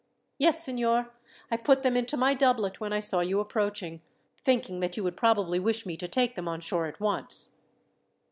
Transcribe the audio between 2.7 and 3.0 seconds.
when I